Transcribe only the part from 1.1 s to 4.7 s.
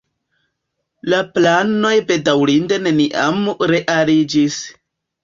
La planoj bedaŭrinde neniam realiĝis.